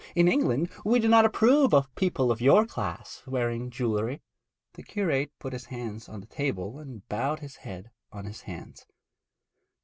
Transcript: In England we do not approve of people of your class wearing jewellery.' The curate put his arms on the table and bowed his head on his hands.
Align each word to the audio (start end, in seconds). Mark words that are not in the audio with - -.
In 0.15 0.27
England 0.27 0.71
we 0.83 0.97
do 0.99 1.07
not 1.07 1.25
approve 1.25 1.75
of 1.75 1.93
people 1.93 2.31
of 2.31 2.41
your 2.41 2.65
class 2.65 3.21
wearing 3.27 3.69
jewellery.' 3.69 4.23
The 4.73 4.81
curate 4.81 5.31
put 5.37 5.53
his 5.53 5.67
arms 5.71 6.09
on 6.09 6.21
the 6.21 6.25
table 6.25 6.79
and 6.79 7.07
bowed 7.07 7.41
his 7.41 7.57
head 7.57 7.91
on 8.11 8.25
his 8.25 8.41
hands. 8.41 8.87